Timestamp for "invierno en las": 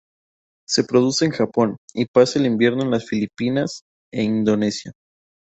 2.47-3.05